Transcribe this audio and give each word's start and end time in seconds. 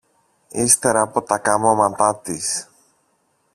ύστερα 0.51 1.01
από 1.01 1.21
τα 1.21 1.37
καμώματα 1.37 2.15
της! 2.19 2.67